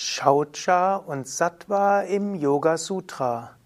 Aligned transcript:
Shaucha 0.00 0.94
und 0.94 1.26
Sattva 1.26 2.02
im 2.02 2.36
Yoga 2.36 2.76
Sutra. 2.76 3.56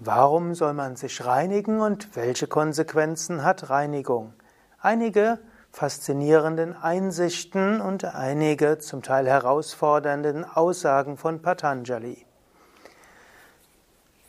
Warum 0.00 0.56
soll 0.56 0.72
man 0.72 0.96
sich 0.96 1.24
reinigen 1.24 1.80
und 1.80 2.16
welche 2.16 2.48
Konsequenzen 2.48 3.44
hat 3.44 3.70
Reinigung? 3.70 4.32
Einige 4.80 5.38
faszinierenden 5.70 6.74
Einsichten 6.74 7.80
und 7.80 8.04
einige 8.04 8.78
zum 8.78 9.02
Teil 9.04 9.28
herausfordernden 9.28 10.44
Aussagen 10.44 11.16
von 11.16 11.40
Patanjali. 11.40 12.26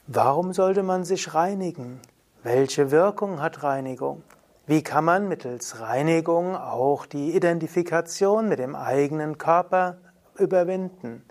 Warum 0.06 0.54
sollte 0.54 0.84
man 0.84 1.06
sich 1.06 1.34
reinigen? 1.34 2.02
Welche 2.44 2.92
Wirkung 2.92 3.42
hat 3.42 3.64
Reinigung? 3.64 4.22
Wie 4.68 4.84
kann 4.84 5.06
man 5.06 5.28
mittels 5.28 5.80
Reinigung 5.80 6.56
auch 6.56 7.08
die 7.08 7.36
Identifikation 7.36 8.48
mit 8.48 8.60
dem 8.60 8.76
eigenen 8.76 9.40
Körper 9.40 9.98
überwinden? 10.40 11.24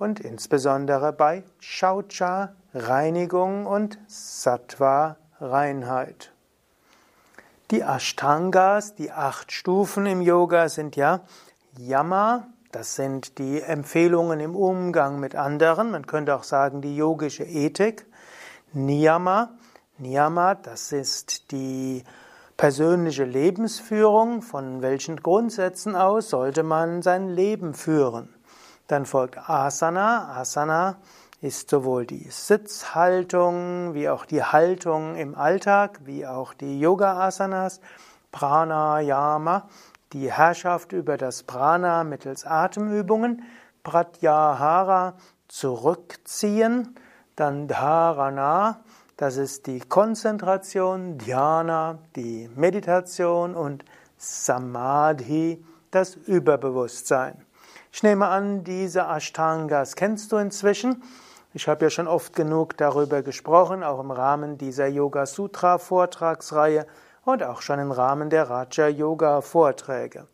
und 0.00 0.18
insbesondere 0.18 1.12
bei 1.12 1.44
Shaucha 1.60 2.52
Reinigung 2.74 3.66
und 3.66 4.00
Sattva 4.08 5.18
Reinheit. 5.40 6.32
Die 7.70 7.84
Ashtangas, 7.84 8.96
die 8.96 9.12
acht 9.12 9.52
Stufen 9.52 10.06
im 10.06 10.20
Yoga 10.22 10.68
sind 10.68 10.96
ja 10.96 11.20
Yama, 11.76 12.48
das 12.72 12.96
sind 12.96 13.38
die 13.38 13.60
Empfehlungen 13.60 14.40
im 14.40 14.54
Umgang 14.54 15.20
mit 15.20 15.34
anderen, 15.34 15.90
man 15.90 16.06
könnte 16.06 16.34
auch 16.34 16.44
sagen 16.44 16.82
die 16.82 16.96
yogische 16.96 17.44
Ethik. 17.44 18.06
Niyama, 18.72 19.50
Niyama, 19.98 20.54
das 20.54 20.92
ist 20.92 21.50
die 21.50 22.04
persönliche 22.58 23.24
Lebensführung, 23.24 24.42
von 24.42 24.82
welchen 24.82 25.16
Grundsätzen 25.22 25.96
aus 25.96 26.30
sollte 26.30 26.62
man 26.62 27.02
sein 27.02 27.28
Leben 27.28 27.72
führen. 27.72 28.34
Dann 28.88 29.06
folgt 29.06 29.38
Asana, 29.48 30.36
Asana 30.36 30.96
ist 31.40 31.70
sowohl 31.70 32.04
die 32.04 32.28
Sitzhaltung 32.30 33.94
wie 33.94 34.08
auch 34.08 34.24
die 34.24 34.42
Haltung 34.42 35.14
im 35.14 35.34
Alltag, 35.36 36.00
wie 36.04 36.26
auch 36.26 36.52
die 36.52 36.80
Yoga-Asanas, 36.80 37.80
Pranayama, 38.32 39.68
die 40.12 40.32
Herrschaft 40.32 40.92
über 40.92 41.16
das 41.16 41.42
Prana 41.42 42.04
mittels 42.04 42.44
Atemübungen, 42.44 43.42
Pratyahara, 43.82 45.14
zurückziehen, 45.48 46.94
dann 47.36 47.68
Dharana, 47.68 48.80
das 49.16 49.36
ist 49.36 49.66
die 49.66 49.80
Konzentration, 49.80 51.18
Dhyana, 51.18 51.98
die 52.14 52.48
Meditation 52.54 53.54
und 53.54 53.84
Samadhi, 54.16 55.64
das 55.90 56.14
Überbewusstsein. 56.14 57.44
Ich 57.90 58.02
nehme 58.02 58.28
an, 58.28 58.64
diese 58.64 59.08
Ashtangas 59.08 59.96
kennst 59.96 60.30
du 60.30 60.36
inzwischen. 60.36 61.02
Ich 61.54 61.66
habe 61.66 61.86
ja 61.86 61.90
schon 61.90 62.06
oft 62.06 62.36
genug 62.36 62.76
darüber 62.76 63.22
gesprochen, 63.22 63.82
auch 63.82 64.00
im 64.00 64.10
Rahmen 64.10 64.58
dieser 64.58 64.86
Yoga 64.86 65.26
Sutra 65.26 65.78
Vortragsreihe 65.78 66.86
und 67.24 67.42
auch 67.42 67.62
schon 67.62 67.78
im 67.78 67.92
Rahmen 67.92 68.30
der 68.30 68.48
Raja 68.48 68.88
Yoga 68.88 69.40
Vorträge. 69.40 70.26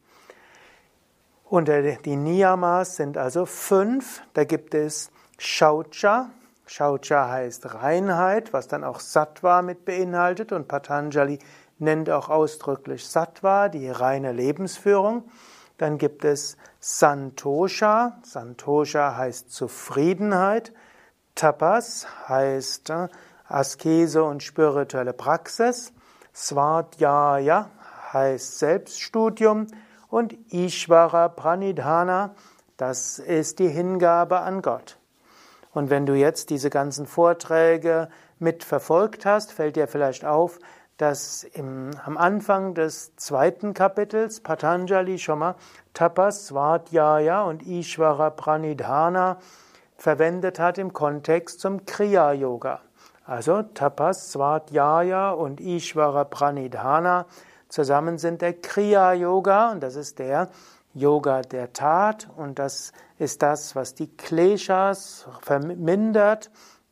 Und 1.44 1.68
die 1.68 2.16
Niyamas 2.16 2.96
sind 2.96 3.16
also 3.16 3.46
fünf. 3.46 4.22
Da 4.32 4.44
gibt 4.44 4.74
es 4.74 5.10
Shaucha. 5.38 6.30
Shaucha 6.66 7.28
heißt 7.28 7.74
Reinheit, 7.74 8.52
was 8.52 8.66
dann 8.66 8.82
auch 8.82 9.00
Sattva 9.00 9.62
mit 9.62 9.84
beinhaltet. 9.84 10.52
Und 10.52 10.68
Patanjali 10.68 11.38
nennt 11.78 12.10
auch 12.10 12.28
ausdrücklich 12.28 13.06
Sattva, 13.06 13.68
die 13.68 13.88
reine 13.88 14.32
Lebensführung. 14.32 15.24
Dann 15.78 15.98
gibt 15.98 16.24
es 16.24 16.56
Santosha. 16.80 18.18
Santosha 18.22 19.16
heißt 19.16 19.52
Zufriedenheit. 19.52 20.72
Tapas 21.34 22.06
heißt 22.28 22.90
äh, 22.90 23.08
Askese 23.48 24.22
und 24.22 24.42
spirituelle 24.42 25.12
Praxis. 25.12 25.93
Svadhyaya 26.34 27.70
heißt 28.12 28.58
Selbststudium. 28.58 29.68
Und 30.08 30.36
Ishvara 30.52 31.28
Pranidhana, 31.28 32.34
das 32.76 33.18
ist 33.18 33.58
die 33.58 33.68
Hingabe 33.68 34.40
an 34.40 34.62
Gott. 34.62 34.98
Und 35.72 35.90
wenn 35.90 36.06
du 36.06 36.14
jetzt 36.14 36.50
diese 36.50 36.70
ganzen 36.70 37.06
Vorträge 37.06 38.08
mitverfolgt 38.38 39.26
hast, 39.26 39.50
fällt 39.50 39.74
dir 39.74 39.88
vielleicht 39.88 40.24
auf, 40.24 40.60
dass 40.98 41.42
im, 41.42 41.90
am 42.04 42.16
Anfang 42.16 42.74
des 42.74 43.16
zweiten 43.16 43.74
Kapitels 43.74 44.40
Patanjali 44.40 45.18
schon 45.18 45.40
mal 45.40 45.56
Tapas, 45.94 46.46
Svadhyaya 46.46 47.42
und 47.42 47.66
Ishvara 47.66 48.30
Pranidhana 48.30 49.38
verwendet 49.96 50.60
hat 50.60 50.78
im 50.78 50.92
Kontext 50.92 51.58
zum 51.58 51.84
Kriya 51.86 52.32
Yoga. 52.32 52.83
Also 53.24 53.62
Tapas, 53.62 54.32
Svadhyaya 54.32 55.30
und 55.30 55.60
Ishvara 55.60 56.24
Pranidhana. 56.24 57.26
Zusammen 57.68 58.18
sind 58.18 58.42
der 58.42 58.52
Kriya 58.60 59.14
Yoga 59.14 59.72
und 59.72 59.82
das 59.82 59.96
ist 59.96 60.18
der 60.18 60.50
Yoga 60.92 61.40
der 61.40 61.72
Tat. 61.72 62.28
Und 62.36 62.58
das 62.58 62.92
ist 63.18 63.42
das, 63.42 63.74
was 63.74 63.94
die 63.94 64.14
Kleshas 64.14 65.26
vermindert, 65.40 66.50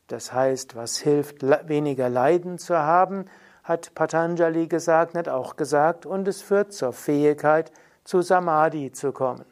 das 0.09 0.33
heißt, 0.33 0.75
was 0.75 0.99
hilft, 0.99 1.43
weniger 1.69 2.09
Leiden 2.09 2.59
zu 2.59 2.79
haben, 2.79 3.27
hat 3.63 3.95
Patanjali 3.95 4.67
gesagt, 4.67 5.15
hat 5.15 5.29
auch 5.29 5.57
gesagt, 5.57 6.07
und 6.07 6.27
es 6.27 6.43
führt 6.43 6.73
zur 6.73 6.93
Fähigkeit, 6.93 7.73
zu 8.05 8.23
Samadhi 8.23 8.91
zu 8.93 9.13
kommen. 9.13 9.52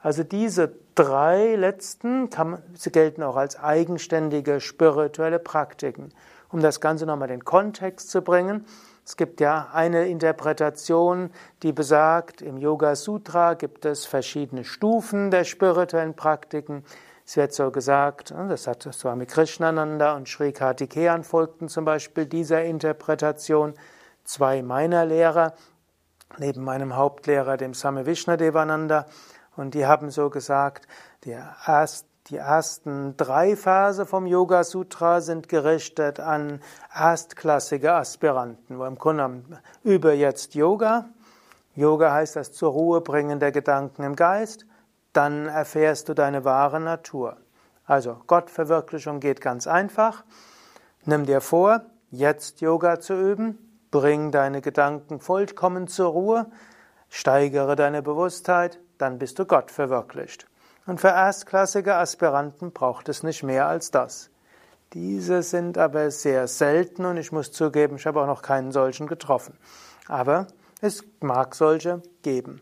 Also 0.00 0.22
diese 0.22 0.72
drei 0.94 1.56
letzten 1.56 2.30
kann, 2.30 2.62
sie 2.74 2.90
gelten 2.90 3.22
auch 3.22 3.36
als 3.36 3.58
eigenständige 3.58 4.60
spirituelle 4.60 5.38
Praktiken. 5.38 6.12
Um 6.50 6.60
das 6.60 6.80
Ganze 6.80 7.06
nochmal 7.06 7.28
in 7.30 7.40
den 7.40 7.44
Kontext 7.44 8.10
zu 8.10 8.22
bringen, 8.22 8.64
es 9.06 9.16
gibt 9.16 9.40
ja 9.40 9.68
eine 9.72 10.08
Interpretation, 10.08 11.30
die 11.62 11.72
besagt, 11.72 12.42
im 12.42 12.58
Yoga 12.58 12.96
Sutra 12.96 13.54
gibt 13.54 13.84
es 13.84 14.04
verschiedene 14.04 14.64
Stufen 14.64 15.30
der 15.30 15.44
spirituellen 15.44 16.14
Praktiken. 16.14 16.82
Es 17.24 17.36
wird 17.36 17.52
so 17.52 17.70
gesagt, 17.70 18.32
das 18.32 18.66
hat 18.66 18.82
Swami 18.82 19.26
Krishnananda 19.26 20.16
und 20.16 20.28
Sri 20.28 20.52
Kartikeyan 20.52 21.22
folgten 21.22 21.68
zum 21.68 21.84
Beispiel 21.84 22.26
dieser 22.26 22.64
Interpretation. 22.64 23.74
Zwei 24.24 24.62
meiner 24.62 25.04
Lehrer, 25.04 25.54
neben 26.38 26.64
meinem 26.64 26.96
Hauptlehrer, 26.96 27.56
dem 27.56 27.74
Same 27.74 28.06
Vishnadevananda, 28.06 29.06
und 29.56 29.74
die 29.74 29.86
haben 29.86 30.10
so 30.10 30.30
gesagt, 30.30 30.86
Die 31.24 32.36
ersten 32.36 33.16
drei 33.16 33.56
Verse 33.56 34.04
vom 34.04 34.26
Yoga 34.26 34.64
Sutra 34.64 35.20
sind 35.20 35.48
gerichtet 35.48 36.18
an 36.18 36.60
erstklassige 36.94 37.92
Aspiranten, 37.92 38.78
wo 38.78 38.84
im 38.84 38.96
Grunde 38.98 39.42
über 39.84 40.12
jetzt 40.12 40.54
Yoga. 40.54 41.08
Yoga 41.76 42.12
heißt 42.12 42.36
das 42.36 42.52
zur 42.52 42.72
Ruhe 42.72 43.00
bringen 43.00 43.38
der 43.38 43.52
Gedanken 43.52 44.02
im 44.02 44.16
Geist. 44.16 44.66
Dann 45.12 45.46
erfährst 45.46 46.08
du 46.08 46.14
deine 46.14 46.44
wahre 46.44 46.80
Natur. 46.80 47.36
Also 47.84 48.16
Gottverwirklichung 48.26 49.20
geht 49.20 49.40
ganz 49.40 49.66
einfach. 49.66 50.24
Nimm 51.04 51.26
dir 51.26 51.40
vor, 51.40 51.82
jetzt 52.10 52.60
Yoga 52.60 52.98
zu 52.98 53.14
üben. 53.14 53.58
Bring 53.92 54.32
deine 54.32 54.62
Gedanken 54.62 55.20
vollkommen 55.20 55.86
zur 55.86 56.08
Ruhe. 56.08 56.46
Steigere 57.08 57.76
deine 57.76 58.02
Bewusstheit. 58.02 58.80
Dann 58.98 59.18
bist 59.18 59.38
du 59.38 59.44
Gott 59.44 59.70
verwirklicht. 59.70 60.46
Und 60.86 61.00
für 61.00 61.08
erstklassige 61.08 61.96
Aspiranten 61.96 62.72
braucht 62.72 63.08
es 63.08 63.22
nicht 63.22 63.42
mehr 63.42 63.66
als 63.66 63.90
das. 63.90 64.30
Diese 64.92 65.42
sind 65.42 65.78
aber 65.78 66.10
sehr 66.10 66.46
selten 66.46 67.04
und 67.04 67.16
ich 67.16 67.32
muss 67.32 67.50
zugeben, 67.50 67.96
ich 67.96 68.06
habe 68.06 68.22
auch 68.22 68.26
noch 68.26 68.42
keinen 68.42 68.70
solchen 68.70 69.08
getroffen. 69.08 69.58
Aber 70.06 70.46
es 70.80 71.04
mag 71.20 71.54
solche 71.54 72.02
geben. 72.22 72.60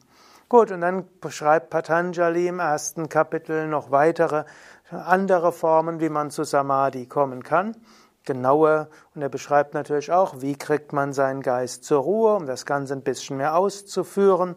Gut, 0.48 0.70
und 0.70 0.80
dann 0.80 1.06
beschreibt 1.20 1.70
Patanjali 1.70 2.48
im 2.48 2.60
ersten 2.60 3.08
Kapitel 3.08 3.66
noch 3.66 3.90
weitere 3.90 4.44
andere 4.90 5.52
Formen, 5.52 6.00
wie 6.00 6.08
man 6.08 6.30
zu 6.30 6.44
Samadhi 6.44 7.06
kommen 7.06 7.42
kann. 7.42 7.76
Genauer, 8.24 8.88
und 9.14 9.22
er 9.22 9.28
beschreibt 9.28 9.74
natürlich 9.74 10.12
auch, 10.12 10.40
wie 10.40 10.56
kriegt 10.56 10.92
man 10.92 11.12
seinen 11.12 11.42
Geist 11.42 11.84
zur 11.84 12.02
Ruhe, 12.02 12.36
um 12.36 12.46
das 12.46 12.64
Ganze 12.64 12.94
ein 12.94 13.02
bisschen 13.02 13.36
mehr 13.36 13.56
auszuführen. 13.56 14.54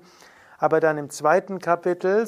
Aber 0.57 0.79
dann 0.79 0.97
im 0.97 1.09
zweiten 1.09 1.59
Kapitel 1.59 2.27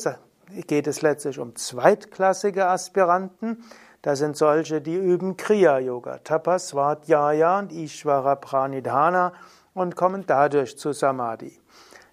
geht 0.68 0.88
es 0.88 1.02
letztlich 1.02 1.40
um 1.40 1.56
zweitklassige 1.56 2.68
Aspiranten. 2.68 3.64
Da 4.02 4.16
sind 4.16 4.38
solche, 4.38 4.82
die 4.82 4.96
üben 4.96 5.36
Kriya-Yoga, 5.36 6.20
Tapas, 6.20 6.70
Svadhyaya 6.70 7.60
und 7.60 7.72
Ishvara 7.72 8.36
Pranidhana 8.36 9.34
und 9.74 9.96
kommen 9.96 10.26
dadurch 10.26 10.78
zu 10.78 10.94
Samadhi. 10.94 11.60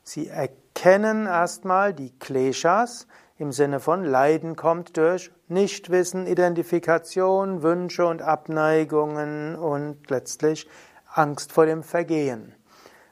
Sie 0.02 0.28
erkennen 0.28 1.26
erstmal 1.26 1.94
die 1.94 2.10
Kleshas 2.18 3.06
im 3.38 3.52
Sinne 3.52 3.80
von 3.80 4.02
Leiden 4.02 4.56
kommt 4.56 4.96
durch 4.96 5.30
Nichtwissen, 5.48 6.26
Identifikation, 6.26 7.62
Wünsche 7.62 8.06
und 8.06 8.22
Abneigungen 8.22 9.56
und 9.56 10.08
letztlich 10.08 10.66
Angst 11.12 11.52
vor 11.52 11.66
dem 11.66 11.82
Vergehen. 11.82 12.54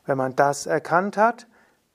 Wenn 0.07 0.17
man 0.17 0.35
das 0.35 0.65
erkannt 0.65 1.19
hat, 1.19 1.47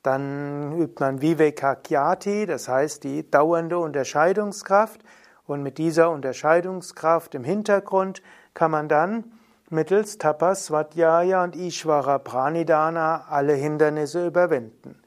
dann 0.10 0.76
übt 0.76 1.00
man 1.00 1.22
Vivekakyati, 1.22 2.48
das 2.48 2.68
heißt 2.68 3.04
die 3.04 3.30
dauernde 3.30 3.78
Unterscheidungskraft. 3.78 5.02
Und 5.46 5.62
mit 5.62 5.78
dieser 5.78 6.10
Unterscheidungskraft 6.10 7.36
im 7.36 7.44
Hintergrund 7.44 8.24
kann 8.56 8.72
man 8.72 8.90
dann 8.90 9.26
mittels 9.70 10.18
Tapas, 10.18 10.66
Svadhyaya 10.66 11.44
und 11.44 11.56
Ishvara 11.56 12.18
Pranidhana 12.18 13.26
alle 13.30 13.54
Hindernisse 13.54 14.26
überwinden. 14.26 15.00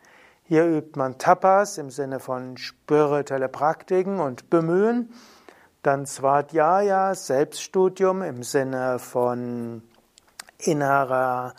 Hier 0.45 0.67
übt 0.67 0.97
man 0.97 1.19
Tapas 1.19 1.79
im 1.79 1.91
Sinne 1.91 2.21
von 2.21 2.57
spirituelle 2.57 3.49
Praktiken 3.49 4.21
und 4.21 4.51
Bemühen. 4.51 5.13
Dann 5.83 6.07
Svadhyaya, 6.07 7.17
Selbststudium 7.17 8.23
im 8.23 8.45
Sinne 8.45 9.01
von 9.01 9.83
innerer 10.59 11.55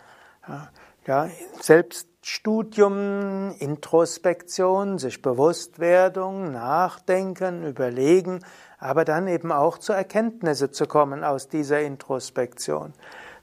ja, 1.06 1.28
Selbst 1.60 2.08
Studium, 2.26 3.54
Introspektion, 3.58 4.96
sich 4.96 5.20
Bewusstwerdung, 5.20 6.52
Nachdenken, 6.52 7.66
Überlegen, 7.66 8.40
aber 8.78 9.04
dann 9.04 9.28
eben 9.28 9.52
auch 9.52 9.76
zu 9.76 9.92
Erkenntnisse 9.92 10.70
zu 10.70 10.86
kommen 10.86 11.22
aus 11.22 11.48
dieser 11.48 11.82
Introspektion. 11.82 12.94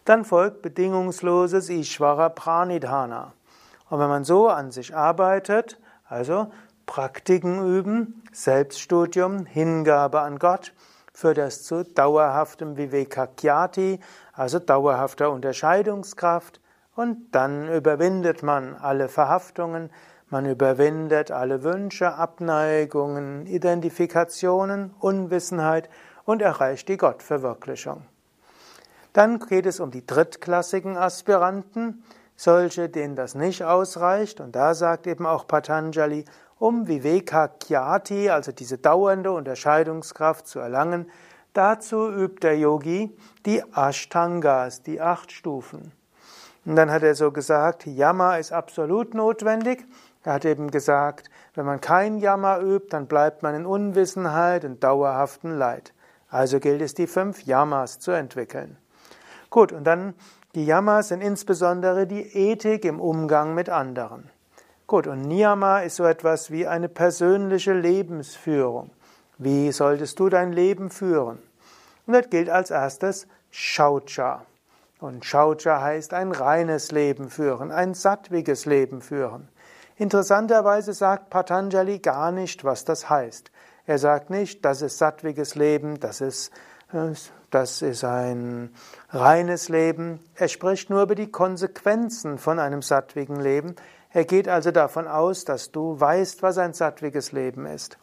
Dann 0.03 0.25
folgt 0.25 0.63
bedingungsloses 0.63 1.69
Ishvara 1.69 2.29
Pranidhana. 2.29 3.33
Und 3.91 3.99
wenn 3.99 4.09
man 4.09 4.23
so 4.23 4.47
an 4.47 4.71
sich 4.71 4.95
arbeitet, 4.95 5.79
also 6.09 6.47
Praktiken 6.87 7.63
üben, 7.63 8.23
Selbststudium, 8.31 9.45
Hingabe 9.45 10.21
an 10.21 10.39
Gott, 10.39 10.73
führt 11.13 11.37
das 11.37 11.61
zu 11.61 11.83
dauerhaftem 11.83 12.77
Vivekakyati, 12.77 13.99
also 14.33 14.57
dauerhafter 14.57 15.29
Unterscheidungskraft, 15.29 16.61
und 16.95 17.31
dann 17.31 17.69
überwindet 17.69 18.43
man 18.43 18.75
alle 18.75 19.07
Verhaftungen, 19.07 19.89
man 20.29 20.45
überwindet 20.45 21.29
alle 21.29 21.63
Wünsche, 21.63 22.13
Abneigungen, 22.13 23.45
Identifikationen, 23.47 24.93
Unwissenheit 24.99 25.89
und 26.23 26.41
erreicht 26.41 26.88
die 26.88 26.97
Gottverwirklichung. 26.97 28.05
Dann 29.13 29.39
geht 29.39 29.65
es 29.65 29.81
um 29.81 29.91
die 29.91 30.05
drittklassigen 30.05 30.95
Aspiranten, 30.95 32.03
solche, 32.38 32.88
denen 32.88 33.15
das 33.15 33.35
nicht 33.35 33.63
ausreicht. 33.63 34.39
Und 34.39 34.55
da 34.55 34.73
sagt 34.73 35.05
eben 35.05 35.25
auch 35.25 35.47
Patanjali, 35.47 36.23
um 36.57 36.88
Viveka 36.88 37.49
Kyati, 37.49 38.29
also 38.29 38.51
diese 38.51 38.77
dauernde 38.77 39.31
Unterscheidungskraft 39.31 40.47
zu 40.47 40.59
erlangen, 40.59 41.09
dazu 41.53 42.09
übt 42.09 42.39
der 42.41 42.57
Yogi 42.57 43.15
die 43.45 43.63
Ashtangas, 43.73 44.81
die 44.81 45.01
acht 45.01 45.31
Stufen. 45.31 45.91
Und 46.65 46.75
dann 46.75 46.91
hat 46.91 47.03
er 47.03 47.15
so 47.15 47.31
gesagt, 47.31 47.85
Yama 47.87 48.37
ist 48.37 48.51
absolut 48.51 49.13
notwendig. 49.13 49.85
Er 50.23 50.33
hat 50.33 50.45
eben 50.45 50.69
gesagt, 50.69 51.29
wenn 51.55 51.65
man 51.65 51.81
kein 51.81 52.19
Yama 52.19 52.59
übt, 52.59 52.89
dann 52.89 53.07
bleibt 53.07 53.41
man 53.41 53.55
in 53.55 53.65
Unwissenheit 53.65 54.63
und 54.65 54.83
dauerhaften 54.83 55.57
Leid. 55.57 55.93
Also 56.29 56.59
gilt 56.59 56.81
es, 56.81 56.93
die 56.93 57.07
fünf 57.07 57.43
Yamas 57.43 57.99
zu 57.99 58.11
entwickeln. 58.11 58.77
Gut, 59.49 59.71
und 59.71 59.83
dann 59.83 60.13
die 60.53 60.65
Yamas 60.65 61.07
sind 61.07 61.21
insbesondere 61.21 62.05
die 62.05 62.21
Ethik 62.21 62.85
im 62.85 62.99
Umgang 62.99 63.55
mit 63.55 63.69
anderen. 63.69 64.29
Gut, 64.85 65.07
und 65.07 65.21
Niyama 65.21 65.79
ist 65.79 65.95
so 65.95 66.03
etwas 66.03 66.51
wie 66.51 66.67
eine 66.67 66.89
persönliche 66.89 67.71
Lebensführung. 67.71 68.91
Wie 69.37 69.71
solltest 69.71 70.19
du 70.19 70.27
dein 70.27 70.51
Leben 70.51 70.89
führen? 70.89 71.39
Und 72.05 72.13
das 72.13 72.29
gilt 72.29 72.49
als 72.49 72.71
erstes 72.71 73.27
Shaucha. 73.49 74.45
Und 75.01 75.25
Shaucha 75.25 75.81
heißt 75.81 76.13
ein 76.13 76.31
reines 76.31 76.92
Leben 76.92 77.31
führen, 77.31 77.71
ein 77.71 77.95
sattwiges 77.95 78.68
Leben 78.68 79.01
führen. 79.01 79.50
Interessanterweise 79.98 80.94
sagt 80.94 81.31
Patanjali 81.31 81.98
gar 81.98 82.31
nicht, 82.31 82.63
was 82.63 82.86
das 82.86 83.09
heißt. 83.09 83.51
Er 83.88 83.98
sagt 83.98 84.30
nicht, 84.30 84.63
das 84.63 84.83
ist 84.83 85.00
sattwiges 85.00 85.56
Leben, 85.56 86.00
das 86.00 86.21
ist, 86.21 86.51
das 87.50 87.81
ist 87.81 88.03
ein 88.03 88.69
reines 89.09 89.69
Leben. 89.69 90.20
Er 90.36 90.48
spricht 90.48 90.91
nur 90.91 91.01
über 91.01 91.15
die 91.15 91.31
Konsequenzen 91.31 92.38
von 92.38 92.60
einem 92.60 92.84
sattwigen 92.84 93.39
Leben. 93.39 93.75
Er 94.12 94.25
geht 94.25 94.48
also 94.48 94.70
davon 94.70 95.08
aus, 95.08 95.46
dass 95.46 95.72
du 95.72 96.00
weißt, 96.00 96.43
was 96.43 96.60
ein 96.60 96.74
sattwiges 96.74 97.31
Leben 97.31 97.65
ist. 97.65 97.98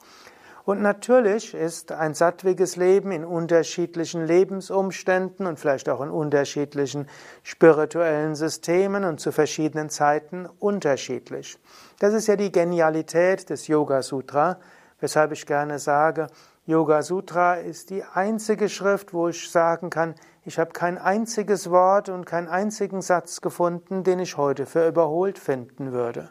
Und 0.68 0.82
natürlich 0.82 1.54
ist 1.54 1.92
ein 1.92 2.12
sattwiges 2.12 2.76
Leben 2.76 3.10
in 3.10 3.24
unterschiedlichen 3.24 4.26
Lebensumständen 4.26 5.46
und 5.46 5.58
vielleicht 5.58 5.88
auch 5.88 6.02
in 6.02 6.10
unterschiedlichen 6.10 7.08
spirituellen 7.42 8.34
Systemen 8.34 9.04
und 9.04 9.18
zu 9.18 9.32
verschiedenen 9.32 9.88
Zeiten 9.88 10.46
unterschiedlich. 10.58 11.58
Das 12.00 12.12
ist 12.12 12.26
ja 12.26 12.36
die 12.36 12.52
Genialität 12.52 13.48
des 13.48 13.66
Yoga 13.66 14.02
Sutra, 14.02 14.58
weshalb 15.00 15.32
ich 15.32 15.46
gerne 15.46 15.78
sage, 15.78 16.26
Yoga 16.66 17.00
Sutra 17.00 17.54
ist 17.54 17.88
die 17.88 18.04
einzige 18.04 18.68
Schrift, 18.68 19.14
wo 19.14 19.28
ich 19.28 19.50
sagen 19.50 19.88
kann, 19.88 20.16
ich 20.44 20.58
habe 20.58 20.72
kein 20.72 20.98
einziges 20.98 21.70
Wort 21.70 22.10
und 22.10 22.26
keinen 22.26 22.48
einzigen 22.48 23.00
Satz 23.00 23.40
gefunden, 23.40 24.04
den 24.04 24.18
ich 24.18 24.36
heute 24.36 24.66
für 24.66 24.86
überholt 24.86 25.38
finden 25.38 25.92
würde. 25.92 26.28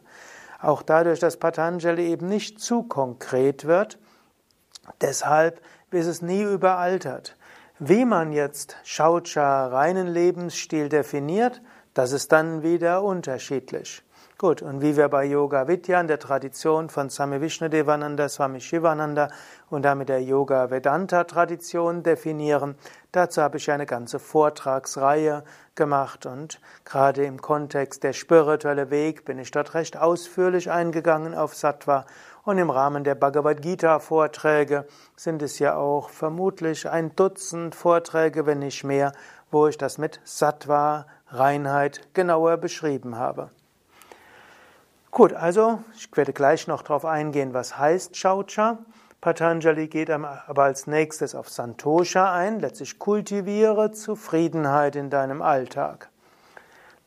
Auch 0.62 0.84
dadurch, 0.84 1.20
dass 1.20 1.38
Patanjali 1.38 2.06
eben 2.06 2.28
nicht 2.30 2.60
zu 2.60 2.84
konkret 2.84 3.66
wird, 3.66 3.98
Deshalb 5.02 5.62
ist 5.92 6.08
es 6.08 6.22
nie 6.22 6.44
überaltert. 6.44 7.36
Wie 7.80 8.06
man 8.06 8.32
jetzt 8.32 8.76
Shaucha, 8.84 9.68
reinen 9.68 10.08
Lebensstil 10.08 10.90
definiert, 10.90 11.62
das 11.94 12.12
ist 12.12 12.32
dann 12.32 12.64
wieder 12.64 13.04
unterschiedlich. 13.04 14.04
Gut, 14.40 14.62
und 14.62 14.84
wie 14.84 14.96
wir 14.96 15.10
bei 15.10 15.26
Yoga 15.26 15.68
Vidya 15.68 16.00
in 16.00 16.08
der 16.08 16.20
Tradition 16.20 16.90
von 16.90 17.10
Swami 17.10 17.42
Vishnudevananda, 17.42 18.30
Swami 18.30 18.62
Shivananda 18.62 19.30
und 19.72 19.82
damit 19.82 20.10
der 20.10 20.22
Yoga 20.22 20.70
Vedanta 20.70 21.24
Tradition 21.24 22.04
definieren, 22.04 22.76
dazu 23.12 23.42
habe 23.42 23.58
ich 23.58 23.72
eine 23.72 23.88
ganze 23.88 24.20
Vortragsreihe 24.20 25.44
gemacht 25.74 26.28
und 26.28 26.62
gerade 26.86 27.26
im 27.26 27.42
Kontext 27.42 28.04
der 28.04 28.14
spirituelle 28.14 28.92
Weg 28.92 29.26
bin 29.26 29.40
ich 29.40 29.50
dort 29.50 29.74
recht 29.74 29.98
ausführlich 29.98 30.70
eingegangen 30.70 31.34
auf 31.34 31.56
Sattva 31.56 32.06
und 32.48 32.58
im 32.60 32.70
Rahmen 32.70 33.04
der 33.04 33.16
Bhagavad 33.16 33.62
Gita 33.62 34.00
Vorträge 34.00 34.86
sind 35.18 35.42
es 35.42 35.60
ja 35.60 35.76
auch 35.76 36.10
vermutlich 36.10 36.90
ein 36.90 37.14
Dutzend 37.14 37.76
Vorträge, 37.76 38.46
wenn 38.46 38.60
nicht 38.60 38.86
mehr, 38.86 39.12
wo 39.52 39.68
ich 39.68 39.78
das 39.78 39.98
mit 39.98 40.22
Sattva 40.24 41.08
Reinheit 41.28 42.08
genauer 42.14 42.56
beschrieben 42.56 43.18
habe. 43.18 43.50
Gut, 45.12 45.34
also 45.34 45.80
ich 45.98 46.08
werde 46.16 46.32
gleich 46.32 46.68
noch 46.68 46.84
darauf 46.84 47.04
eingehen, 47.04 47.54
was 47.54 47.78
heißt 47.78 48.16
Shaucha. 48.16 48.78
Patanjali 49.20 49.90
geht 49.90 50.10
aber 50.10 50.64
als 50.64 50.88
nächstes 50.88 51.36
auf 51.36 51.50
Santosha 51.50 52.34
ein, 52.34 52.62
letztlich 52.62 52.98
kultiviere 52.98 53.92
Zufriedenheit 53.92 54.96
in 54.96 55.10
deinem 55.10 55.42
Alltag. 55.42 56.08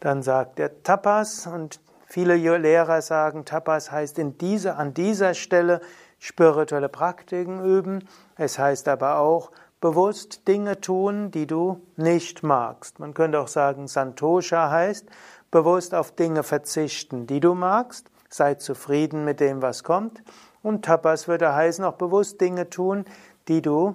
Dann 0.00 0.23
sagt 0.23 0.61
er 0.61 0.82
Tapas 0.82 1.47
und 1.47 1.80
viele 2.11 2.37
Lehrer 2.37 3.00
sagen, 3.02 3.45
Tapas 3.45 3.90
heißt 3.90 4.19
in 4.19 4.37
dieser, 4.37 4.79
an 4.79 4.93
dieser 4.93 5.35
Stelle 5.35 5.81
spirituelle 6.19 6.88
Praktiken 6.88 7.64
üben. 7.64 8.07
Es 8.37 8.59
heißt 8.59 8.88
aber 8.88 9.19
auch 9.19 9.50
bewusst 9.81 10.47
Dinge 10.47 10.81
tun, 10.81 11.31
die 11.31 11.47
du 11.47 11.81
nicht 11.97 12.43
magst. 12.43 12.99
Man 12.99 13.14
könnte 13.14 13.40
auch 13.40 13.49
sagen, 13.49 13.88
Santosha 13.88 14.71
heißt 14.71 15.07
bewusst 15.50 15.95
auf 15.95 16.12
Dinge 16.12 16.43
verzichten, 16.43 17.26
die 17.26 17.40
du 17.40 17.55
magst. 17.55 18.11
Sei 18.29 18.55
zufrieden 18.55 19.25
mit 19.25 19.40
dem, 19.40 19.62
was 19.62 19.83
kommt. 19.83 20.23
Und 20.62 20.85
Tapas 20.85 21.26
würde 21.26 21.55
heißen, 21.55 21.85
auch 21.85 21.95
bewusst 21.95 22.40
Dinge 22.40 22.69
tun, 22.69 23.05
die 23.49 23.62
du 23.62 23.95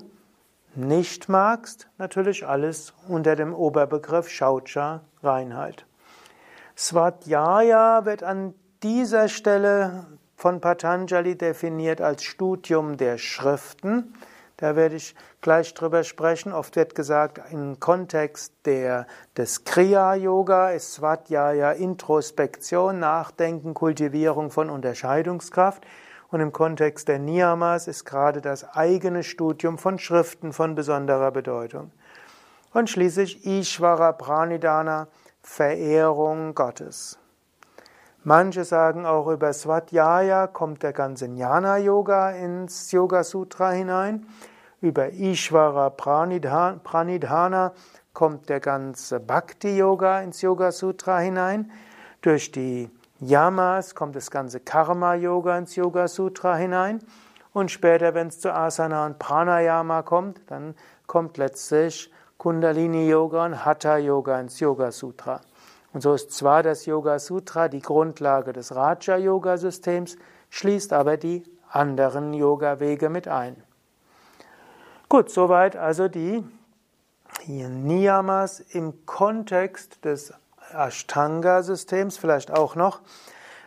nicht 0.73 1.29
magst. 1.29 1.87
Natürlich 1.97 2.45
alles 2.47 2.93
unter 3.07 3.35
dem 3.35 3.53
Oberbegriff 3.53 4.29
Shaucha, 4.29 5.01
Reinheit. 5.21 5.85
Svadhyaya 6.77 8.05
wird 8.05 8.21
an 8.23 8.53
dieser 8.83 9.29
Stelle 9.29 10.07
von 10.35 10.59
Patanjali 10.59 11.37
definiert 11.37 12.01
als 12.01 12.23
Studium 12.23 12.97
der 12.97 13.17
Schriften. 13.17 14.13
Da 14.57 14.75
werde 14.75 14.95
ich 14.95 15.15
gleich 15.41 15.73
drüber 15.73 16.03
sprechen. 16.03 16.51
Oft 16.51 16.75
wird 16.75 16.93
gesagt, 16.93 17.41
im 17.51 17.79
Kontext 17.79 18.53
der, 18.65 19.07
des 19.37 19.63
Kriya-Yoga 19.63 20.71
ist 20.71 20.93
Svadhyaya 20.93 21.71
Introspektion, 21.71 22.99
Nachdenken, 22.99 23.73
Kultivierung 23.73 24.51
von 24.51 24.69
Unterscheidungskraft. 24.69 25.85
Und 26.29 26.41
im 26.41 26.51
Kontext 26.51 27.07
der 27.07 27.19
Niyamas 27.19 27.87
ist 27.87 28.03
gerade 28.03 28.41
das 28.41 28.75
eigene 28.75 29.23
Studium 29.23 29.77
von 29.77 29.97
Schriften 29.97 30.51
von 30.51 30.75
besonderer 30.75 31.31
Bedeutung. 31.31 31.91
Und 32.73 32.89
schließlich 32.89 33.45
Ishvara 33.45 34.11
Pranidhana, 34.11 35.07
Verehrung 35.45 36.55
Gottes. 36.55 37.19
Manche 38.23 38.65
sagen 38.65 39.05
auch 39.05 39.27
über 39.27 39.53
Svadhyaya 39.53 40.47
kommt 40.47 40.81
der 40.81 40.91
ganze 40.91 41.27
Jnana 41.27 41.77
Yoga 41.77 42.31
ins 42.31 42.91
Yoga 42.91 43.23
Sutra 43.23 43.69
hinein. 43.69 44.25
Über 44.81 45.13
Ishvara 45.13 45.91
Pranidhana 45.91 47.73
kommt 48.11 48.49
der 48.49 48.59
ganze 48.59 49.19
Bhakti 49.19 49.77
Yoga 49.77 50.21
ins 50.21 50.41
Yoga 50.41 50.71
Sutra 50.71 51.19
hinein. 51.19 51.71
Durch 52.21 52.51
die 52.51 52.89
Yamas 53.19 53.93
kommt 53.93 54.15
das 54.15 54.31
ganze 54.31 54.59
Karma 54.59 55.13
Yoga 55.13 55.57
ins 55.59 55.75
Yoga 55.75 56.07
Sutra 56.07 56.55
hinein. 56.55 56.99
Und 57.53 57.69
später, 57.69 58.15
wenn 58.15 58.27
es 58.27 58.39
zu 58.39 58.51
Asana 58.51 59.05
und 59.05 59.19
Pranayama 59.19 60.01
kommt, 60.01 60.41
dann 60.47 60.73
kommt 61.05 61.37
letztlich 61.37 62.11
Kundalini 62.45 63.09
Yoga 63.09 63.43
und 63.43 63.65
Hatha 63.65 63.97
Yoga 63.97 64.39
ins 64.39 64.59
Yoga 64.59 64.91
Sutra. 64.91 65.41
Und 65.93 66.01
so 66.01 66.13
ist 66.13 66.31
zwar 66.31 66.61
das 66.61 66.85
Yoga 66.85 67.17
Sutra 67.17 67.69
die 67.69 67.81
Grundlage 67.81 68.53
des 68.53 68.75
Raja 68.75 69.17
Yoga 69.17 69.57
Systems, 69.57 70.15
schließt 70.51 70.93
aber 70.93 71.17
die 71.17 71.43
anderen 71.71 72.35
Yoga 72.35 72.79
Wege 72.79 73.09
mit 73.09 73.27
ein. 73.27 73.63
Gut, 75.09 75.31
soweit 75.31 75.75
also 75.75 76.07
die 76.07 76.43
Niyamas 77.47 78.59
im 78.59 79.07
Kontext 79.07 80.05
des 80.05 80.31
Ashtanga 80.71 81.63
Systems, 81.63 82.15
vielleicht 82.15 82.51
auch 82.51 82.75
noch 82.75 83.01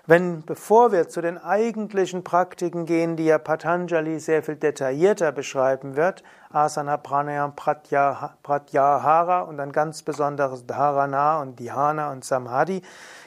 wenn, 0.08 0.42
bevor 0.42 0.90
wir 0.90 1.08
zu 1.08 1.20
den 1.20 1.36
eigentlichen 1.36 2.24
Praktiken 2.24 2.86
gehen, 2.86 3.16
die 3.16 3.26
ja 3.26 3.36
Patanjali 3.36 4.18
sehr 4.20 4.42
viel 4.42 4.56
detaillierter 4.56 5.32
beschreiben 5.32 5.96
wird, 5.96 6.24
Asana, 6.48 6.96
Pranayam, 6.96 7.54
Pratyahara 7.54 9.42
und 9.42 9.58
dann 9.58 9.70
ganz 9.70 10.02
besonderes 10.02 10.64
Dharana 10.64 11.42
und 11.42 11.60
Dhyana 11.60 12.10
und 12.10 12.24
Samadhi, 12.24 12.80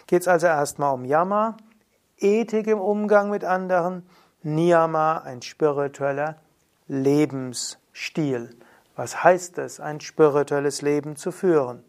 geht 0.08 0.24
es 0.24 0.28
also 0.28 0.48
erstmal 0.48 0.96
um 0.96 1.06
Yama, 1.06 1.56
Ethik 2.18 2.66
im 2.66 2.80
Umgang 2.80 3.30
mit 3.30 3.46
anderen, 3.46 4.10
Niyama, 4.42 5.20
ein 5.20 5.44
spiritueller 5.44 6.38
Lebensstil. 6.88 8.56
Was 8.96 9.24
heißt 9.24 9.60
es, 9.60 9.80
ein 9.80 10.02
spirituelles 10.02 10.82
Leben 10.82 11.16
zu 11.16 11.32
führen? 11.32 11.84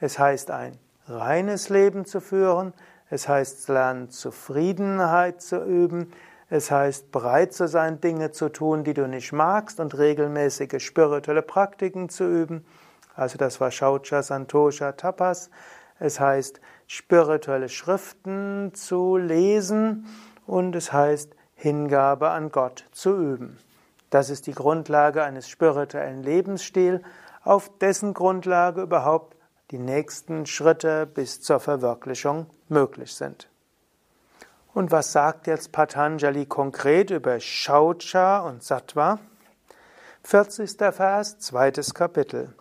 Es 0.00 0.18
heißt, 0.18 0.50
ein 0.50 0.78
reines 1.06 1.68
Leben 1.68 2.06
zu 2.06 2.22
führen, 2.22 2.72
es 3.10 3.28
heißt 3.28 3.68
lernen, 3.68 4.10
Zufriedenheit 4.10 5.40
zu 5.40 5.64
üben. 5.64 6.12
Es 6.50 6.70
heißt 6.70 7.10
bereit 7.10 7.52
zu 7.52 7.68
sein, 7.68 8.00
Dinge 8.00 8.32
zu 8.32 8.48
tun, 8.48 8.84
die 8.84 8.94
du 8.94 9.06
nicht 9.06 9.32
magst 9.32 9.80
und 9.80 9.96
regelmäßige 9.96 10.82
spirituelle 10.82 11.42
Praktiken 11.42 12.08
zu 12.08 12.24
üben. 12.24 12.64
Also 13.14 13.38
das 13.38 13.60
war 13.60 13.70
Shaucha, 13.70 14.22
Santosha, 14.22 14.92
Tapas. 14.92 15.50
Es 15.98 16.20
heißt 16.20 16.60
spirituelle 16.86 17.68
Schriften 17.68 18.72
zu 18.74 19.16
lesen 19.16 20.06
und 20.46 20.76
es 20.76 20.92
heißt 20.92 21.34
Hingabe 21.54 22.30
an 22.30 22.50
Gott 22.52 22.84
zu 22.92 23.16
üben. 23.16 23.58
Das 24.10 24.30
ist 24.30 24.46
die 24.46 24.54
Grundlage 24.54 25.24
eines 25.24 25.48
spirituellen 25.48 26.22
Lebensstils, 26.22 27.02
auf 27.42 27.70
dessen 27.78 28.14
Grundlage 28.14 28.82
überhaupt 28.82 29.36
die 29.70 29.78
nächsten 29.78 30.46
Schritte 30.46 31.06
bis 31.06 31.40
zur 31.42 31.60
Verwirklichung 31.60 32.46
möglich 32.70 33.14
sind. 33.14 33.48
Und 34.74 34.90
was 34.90 35.12
sagt 35.12 35.46
jetzt 35.46 35.72
Patanjali 35.72 36.46
konkret 36.46 37.10
über 37.10 37.40
Shaucha 37.40 38.40
und 38.40 38.62
Sattva? 38.62 39.18
40. 40.22 40.76
Vers, 40.92 41.38
zweites 41.38 41.94
Kapitel. 41.94 42.54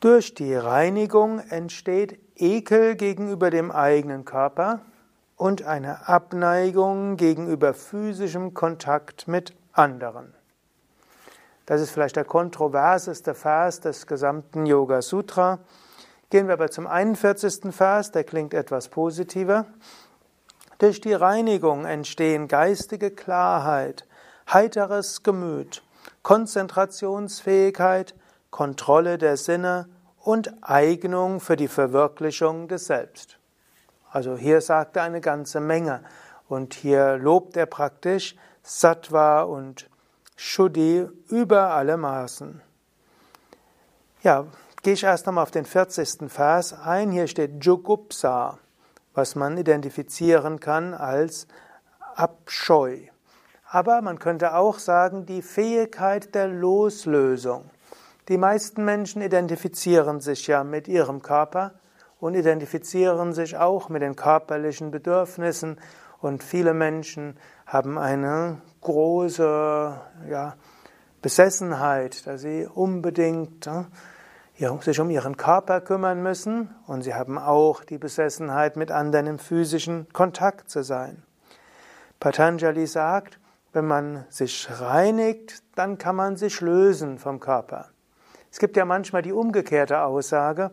Durch 0.00 0.34
die 0.34 0.54
Reinigung 0.54 1.38
entsteht 1.38 2.18
Ekel 2.36 2.96
gegenüber 2.96 3.50
dem 3.50 3.70
eigenen 3.70 4.24
Körper 4.24 4.80
und 5.36 5.62
eine 5.62 6.08
Abneigung 6.08 7.16
gegenüber 7.16 7.74
physischem 7.74 8.54
Kontakt 8.54 9.28
mit 9.28 9.54
anderen. 9.72 10.34
Das 11.66 11.80
ist 11.80 11.90
vielleicht 11.90 12.16
der 12.16 12.24
kontroverseste 12.24 13.34
Vers 13.34 13.80
des 13.80 14.06
gesamten 14.06 14.66
Yoga 14.66 15.02
Sutra. 15.02 15.58
Gehen 16.30 16.48
wir 16.48 16.54
aber 16.54 16.70
zum 16.70 16.86
41. 16.86 17.72
Vers, 17.74 18.10
der 18.10 18.24
klingt 18.24 18.52
etwas 18.52 18.88
positiver. 18.88 19.66
Durch 20.78 21.00
die 21.00 21.14
Reinigung 21.14 21.84
entstehen 21.84 22.48
geistige 22.48 23.10
Klarheit, 23.10 24.06
heiteres 24.52 25.22
Gemüt, 25.22 25.82
Konzentrationsfähigkeit, 26.22 28.14
Kontrolle 28.50 29.18
der 29.18 29.36
Sinne 29.36 29.88
und 30.18 30.52
Eignung 30.62 31.40
für 31.40 31.56
die 31.56 31.68
Verwirklichung 31.68 32.68
des 32.68 32.86
Selbst. 32.86 33.38
Also 34.10 34.36
hier 34.36 34.60
sagt 34.60 34.96
er 34.96 35.04
eine 35.04 35.20
ganze 35.20 35.60
Menge 35.60 36.02
und 36.48 36.74
hier 36.74 37.16
lobt 37.16 37.56
er 37.56 37.66
praktisch 37.66 38.34
Sattva 38.62 39.42
und 39.42 39.88
Shuddhi 40.36 41.08
über 41.28 41.70
alle 41.70 41.96
Maßen. 41.96 42.60
Ja, 44.22 44.46
gehe 44.86 44.94
ich 44.94 45.02
erst 45.02 45.26
nochmal 45.26 45.42
auf 45.42 45.50
den 45.50 45.64
40. 45.64 46.30
Vers 46.30 46.72
ein. 46.72 47.10
Hier 47.10 47.26
steht 47.26 47.64
Jugupsa, 47.64 48.60
was 49.14 49.34
man 49.34 49.58
identifizieren 49.58 50.60
kann 50.60 50.94
als 50.94 51.48
Abscheu. 52.14 52.98
Aber 53.68 54.00
man 54.00 54.20
könnte 54.20 54.54
auch 54.54 54.78
sagen, 54.78 55.26
die 55.26 55.42
Fähigkeit 55.42 56.36
der 56.36 56.46
Loslösung. 56.46 57.68
Die 58.28 58.38
meisten 58.38 58.84
Menschen 58.84 59.22
identifizieren 59.22 60.20
sich 60.20 60.46
ja 60.46 60.62
mit 60.62 60.86
ihrem 60.86 61.20
Körper 61.20 61.72
und 62.20 62.36
identifizieren 62.36 63.32
sich 63.32 63.56
auch 63.56 63.88
mit 63.88 64.02
den 64.02 64.14
körperlichen 64.14 64.92
Bedürfnissen 64.92 65.80
und 66.20 66.44
viele 66.44 66.74
Menschen 66.74 67.36
haben 67.66 67.98
eine 67.98 68.60
große 68.82 70.00
ja, 70.30 70.54
Besessenheit, 71.22 72.24
dass 72.28 72.42
sie 72.42 72.68
unbedingt 72.72 73.66
ja, 73.66 73.86
sich 74.80 75.00
um 75.00 75.10
ihren 75.10 75.36
Körper 75.36 75.80
kümmern 75.80 76.22
müssen 76.22 76.74
und 76.86 77.02
sie 77.02 77.14
haben 77.14 77.38
auch 77.38 77.84
die 77.84 77.98
Besessenheit, 77.98 78.76
mit 78.76 78.90
anderen 78.90 79.26
im 79.26 79.38
physischen 79.38 80.06
Kontakt 80.12 80.70
zu 80.70 80.82
sein. 80.82 81.22
Patanjali 82.20 82.86
sagt, 82.86 83.38
wenn 83.72 83.86
man 83.86 84.24
sich 84.30 84.68
reinigt, 84.80 85.62
dann 85.74 85.98
kann 85.98 86.16
man 86.16 86.36
sich 86.36 86.62
lösen 86.62 87.18
vom 87.18 87.40
Körper. 87.40 87.90
Es 88.50 88.58
gibt 88.58 88.76
ja 88.78 88.86
manchmal 88.86 89.20
die 89.20 89.32
umgekehrte 89.32 90.00
Aussage, 90.00 90.70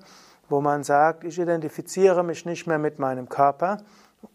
wo 0.48 0.62
man 0.62 0.84
sagt, 0.84 1.26
ich 1.26 1.38
identifiziere 1.38 2.24
mich 2.24 2.46
nicht 2.46 2.66
mehr 2.66 2.80
mit 2.80 3.00
meinem 3.00 3.28
Körper 3.28 3.80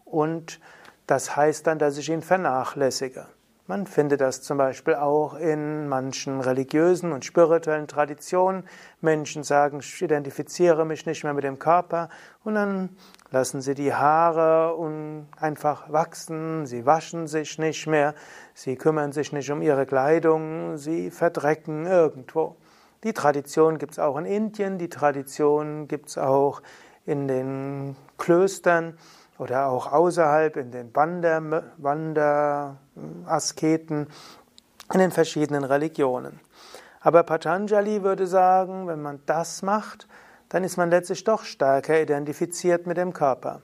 und 0.05 0.59
das 1.07 1.35
heißt 1.35 1.65
dann, 1.65 1.79
dass 1.79 1.97
ich 1.97 2.09
ihn 2.09 2.21
vernachlässige. 2.21 3.25
Man 3.69 3.85
findet 3.85 4.19
das 4.19 4.41
zum 4.41 4.57
Beispiel 4.57 4.95
auch 4.95 5.35
in 5.35 5.87
manchen 5.87 6.41
religiösen 6.41 7.11
und 7.11 7.23
spirituellen 7.23 7.87
Traditionen. 7.87 8.63
Menschen 8.99 9.43
sagen, 9.43 9.77
ich 9.81 10.01
identifiziere 10.01 10.87
mich 10.87 11.05
nicht 11.05 11.23
mehr 11.23 11.35
mit 11.35 11.43
dem 11.43 11.59
Körper. 11.59 12.09
Und 12.43 12.55
dann 12.55 12.89
lassen 13.29 13.61
sie 13.61 13.75
die 13.75 13.93
Haare 13.93 14.75
einfach 15.39 15.93
wachsen, 15.93 16.65
sie 16.65 16.87
waschen 16.87 17.27
sich 17.27 17.59
nicht 17.59 17.85
mehr, 17.85 18.15
sie 18.55 18.75
kümmern 18.75 19.11
sich 19.11 19.33
nicht 19.33 19.51
um 19.51 19.61
ihre 19.61 19.85
Kleidung, 19.85 20.77
sie 20.77 21.11
verdrecken 21.11 21.85
irgendwo. 21.85 22.55
Die 23.03 23.13
Tradition 23.13 23.77
gibt 23.77 23.91
es 23.91 23.99
auch 23.99 24.17
in 24.17 24.25
Indien, 24.25 24.79
die 24.79 24.89
Tradition 24.89 25.87
gibt 25.87 26.09
es 26.09 26.17
auch 26.17 26.63
in 27.05 27.27
den 27.27 27.95
Klöstern 28.17 28.97
oder 29.37 29.67
auch 29.67 29.91
außerhalb 29.91 30.57
in 30.57 30.71
den 30.71 30.91
Wanderasketen, 33.29 34.07
in 34.93 34.99
den 34.99 35.11
verschiedenen 35.11 35.63
Religionen. 35.63 36.39
Aber 37.01 37.23
Patanjali 37.23 38.03
würde 38.03 38.27
sagen, 38.27 38.87
wenn 38.87 39.01
man 39.01 39.19
das 39.25 39.61
macht, 39.61 40.07
dann 40.49 40.63
ist 40.63 40.77
man 40.77 40.89
letztlich 40.89 41.23
doch 41.23 41.43
stärker 41.43 42.01
identifiziert 42.01 42.87
mit 42.87 42.97
dem 42.97 43.13
Körper. 43.13 43.61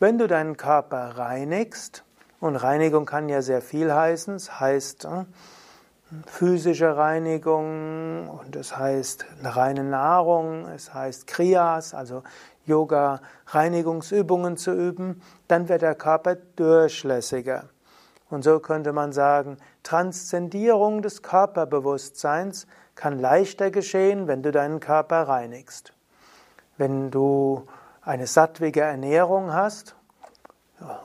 Wenn 0.00 0.18
du 0.18 0.26
deinen 0.26 0.56
Körper 0.56 1.16
reinigst, 1.16 2.02
und 2.38 2.56
Reinigung 2.56 3.06
kann 3.06 3.30
ja 3.30 3.40
sehr 3.40 3.62
viel 3.62 3.94
heißen, 3.94 4.34
es 4.34 4.60
heißt 4.60 5.06
äh, 5.06 5.24
physische 6.26 6.94
Reinigung 6.94 8.28
und 8.28 8.56
es 8.56 8.76
heißt 8.76 9.24
reine 9.42 9.84
Nahrung, 9.84 10.68
es 10.68 10.92
heißt 10.92 11.26
Kriyas, 11.26 11.94
also 11.94 12.24
Yoga, 12.66 13.20
Reinigungsübungen 13.46 14.58
zu 14.58 14.72
üben, 14.72 15.22
dann 15.48 15.68
wird 15.70 15.80
der 15.80 15.94
Körper 15.94 16.34
durchlässiger. 16.34 17.70
Und 18.28 18.42
so 18.42 18.58
könnte 18.58 18.92
man 18.92 19.12
sagen, 19.12 19.56
Transzendierung 19.82 21.02
des 21.02 21.22
Körperbewusstseins 21.22 22.66
kann 22.94 23.20
leichter 23.20 23.70
geschehen, 23.70 24.26
wenn 24.26 24.42
du 24.42 24.50
deinen 24.50 24.80
Körper 24.80 25.28
reinigst. 25.28 25.92
Wenn 26.76 27.10
du 27.10 27.66
eine 28.02 28.26
sattwige 28.26 28.80
Ernährung 28.80 29.52
hast 29.52 29.94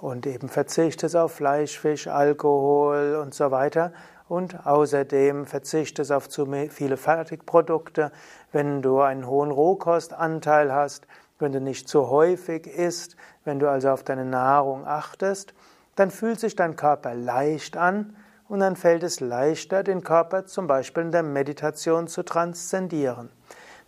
und 0.02 0.26
eben 0.26 0.50
verzichtest 0.50 1.16
auf 1.16 1.34
Fleisch, 1.34 1.80
Fisch, 1.80 2.08
Alkohol 2.08 3.20
und 3.22 3.34
so 3.34 3.52
weiter 3.52 3.94
und 4.28 4.66
außerdem 4.66 5.46
verzichtest 5.46 6.12
auf 6.12 6.30
zu 6.30 6.48
viele 6.70 6.98
Fertigprodukte, 6.98 8.12
wenn 8.52 8.82
du 8.82 9.02
einen 9.02 9.28
hohen 9.28 9.52
Rohkostanteil 9.52 10.74
hast, 10.74 11.06
wenn 11.38 11.52
du 11.52 11.60
nicht 11.60 11.88
zu 11.88 12.10
häufig 12.10 12.68
isst, 12.68 13.16
wenn 13.44 13.60
du 13.60 13.70
also 13.70 13.90
auf 13.90 14.04
deine 14.04 14.26
Nahrung 14.26 14.86
achtest, 14.86 15.54
dann 15.96 16.12
fühlt 16.12 16.40
sich 16.40 16.56
dein 16.56 16.76
Körper 16.76 17.14
leicht 17.14 17.78
an 17.78 18.16
und 18.48 18.60
dann 18.60 18.76
fällt 18.76 19.04
es 19.04 19.20
leichter, 19.20 19.84
den 19.84 20.04
Körper 20.04 20.46
zum 20.46 20.68
Beispiel 20.68 21.04
in 21.04 21.12
der 21.12 21.24
Meditation 21.24 22.08
zu 22.08 22.24
transzendieren. 22.24 23.30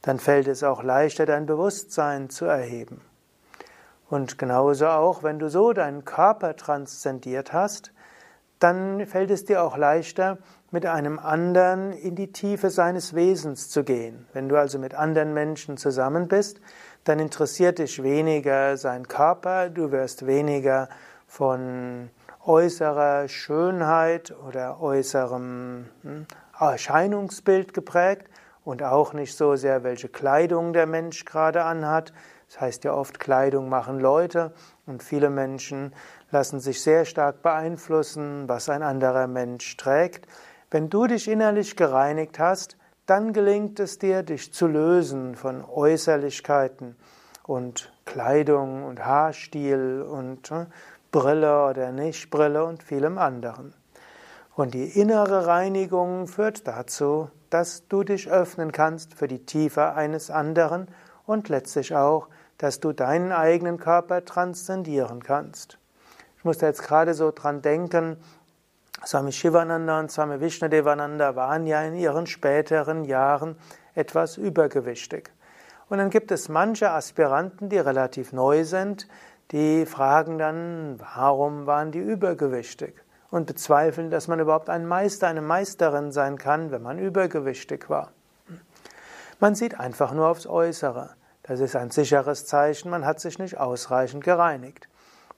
Dann 0.02 0.20
fällt 0.20 0.48
es 0.48 0.64
auch 0.64 0.84
leichter, 0.84 1.26
dein 1.26 1.46
Bewusstsein 1.46 2.30
zu 2.30 2.46
erheben. 2.46 3.02
Und 4.10 4.38
genauso 4.38 4.88
auch, 4.88 5.24
wenn 5.24 5.40
du 5.40 5.50
so 5.50 5.74
deinen 5.74 6.06
Körper 6.06 6.56
transzendiert 6.56 7.52
hast, 7.52 7.92
dann 8.60 9.06
fällt 9.06 9.32
es 9.32 9.44
dir 9.44 9.64
auch 9.64 9.76
leichter, 9.76 10.38
mit 10.72 10.86
einem 10.86 11.20
anderen 11.20 11.92
in 11.92 12.16
die 12.16 12.32
Tiefe 12.32 12.70
seines 12.70 13.14
Wesens 13.14 13.70
zu 13.70 13.84
gehen. 13.84 14.26
Wenn 14.34 14.50
du 14.50 14.58
also 14.58 14.80
mit 14.80 14.96
anderen 14.96 15.34
Menschen 15.34 15.78
zusammen 15.78 16.28
bist, 16.28 16.62
dann 17.04 17.20
interessiert 17.20 17.80
dich 17.80 18.02
weniger 18.02 18.78
sein 18.78 19.08
Körper, 19.08 19.70
du 19.70 19.92
wirst 19.92 20.26
weniger 20.26 20.90
von 21.34 22.12
äußerer 22.46 23.28
Schönheit 23.28 24.36
oder 24.48 24.80
äußerem 24.80 25.90
hm, 26.04 26.28
Erscheinungsbild 26.60 27.74
geprägt 27.74 28.28
und 28.64 28.84
auch 28.84 29.14
nicht 29.14 29.36
so 29.36 29.56
sehr, 29.56 29.84
welche 29.84 30.10
Kleidung 30.10 30.74
der 30.74 30.86
Mensch 30.86 31.26
gerade 31.26 31.64
anhat. 31.64 32.14
Das 32.48 32.62
heißt 32.62 32.84
ja 32.84 32.94
oft, 32.94 33.20
Kleidung 33.20 33.68
machen 33.68 34.00
Leute 34.00 34.54
und 34.86 35.02
viele 35.02 35.32
Menschen 35.32 35.96
lassen 36.30 36.60
sich 36.60 36.84
sehr 36.84 37.04
stark 37.04 37.42
beeinflussen, 37.42 38.48
was 38.48 38.70
ein 38.70 38.84
anderer 38.84 39.26
Mensch 39.26 39.76
trägt. 39.76 40.28
Wenn 40.70 40.92
du 40.92 41.08
dich 41.08 41.28
innerlich 41.28 41.76
gereinigt 41.76 42.38
hast, 42.38 42.78
dann 43.08 43.34
gelingt 43.34 43.80
es 43.80 43.98
dir, 43.98 44.22
dich 44.22 44.54
zu 44.54 44.68
lösen 44.68 45.34
von 45.34 45.66
Äußerlichkeiten 45.66 46.96
und 47.42 47.92
Kleidung 48.06 48.84
und 48.84 49.04
Haarstil 49.04 50.06
und 50.08 50.52
äh, 50.52 50.66
Brille 51.14 51.68
oder 51.70 51.92
Nichtbrille 51.92 52.66
und 52.66 52.82
vielem 52.82 53.20
anderen. 53.20 53.74
Und 54.56 54.74
die 54.74 55.00
innere 55.00 55.46
Reinigung 55.46 56.28
führt 56.28 56.68
dazu, 56.68 57.30
dass 57.52 57.88
du 57.88 58.04
dich 58.04 58.30
öffnen 58.30 58.72
kannst 58.72 59.14
für 59.14 59.28
die 59.28 59.46
Tiefe 59.46 59.94
eines 59.94 60.32
anderen 60.32 60.88
und 61.28 61.50
letztlich 61.50 61.96
auch, 61.96 62.30
dass 62.58 62.80
du 62.80 62.94
deinen 62.94 63.32
eigenen 63.32 63.78
Körper 63.78 64.26
transzendieren 64.26 65.22
kannst. 65.22 65.78
Ich 66.40 66.46
muss 66.46 66.58
da 66.58 66.66
jetzt 66.66 66.82
gerade 66.82 67.14
so 67.14 67.30
dran 67.32 67.62
denken, 67.62 68.18
Swami 69.06 69.32
Shivananda 69.32 70.00
und 70.00 70.12
Swami 70.12 70.42
Vishnadevananda 70.42 71.36
waren 71.36 71.68
ja 71.68 71.84
in 71.84 71.94
ihren 71.94 72.26
späteren 72.26 73.06
Jahren 73.06 73.56
etwas 73.94 74.38
übergewichtig. 74.38 75.30
Und 75.90 76.00
dann 76.00 76.10
gibt 76.10 76.32
es 76.32 76.50
manche 76.50 76.90
Aspiranten, 76.90 77.70
die 77.70 77.78
relativ 77.78 78.34
neu 78.34 78.64
sind, 78.64 79.08
die 79.52 79.86
fragen 79.86 80.38
dann, 80.38 81.00
warum 81.00 81.66
waren 81.66 81.92
die 81.92 82.00
übergewichtig? 82.00 82.96
Und 83.30 83.48
bezweifeln, 83.48 84.12
dass 84.12 84.28
man 84.28 84.40
überhaupt 84.40 84.70
ein 84.70 84.86
Meister, 84.86 85.28
eine 85.28 85.42
Meisterin 85.42 86.12
sein 86.12 86.38
kann, 86.38 86.72
wenn 86.72 86.84
man 86.84 87.00
übergewichtig 87.00 87.90
war. 87.90 88.12
Man 89.40 89.56
sieht 89.56 89.80
einfach 89.80 90.14
nur 90.14 90.28
aufs 90.28 90.48
Äußere. 90.48 91.10
Das 91.42 91.60
ist 91.60 91.76
ein 91.76 91.90
sicheres 91.90 92.46
Zeichen, 92.46 92.90
man 92.90 93.06
hat 93.06 93.20
sich 93.20 93.40
nicht 93.40 93.58
ausreichend 93.58 94.24
gereinigt. 94.24 94.88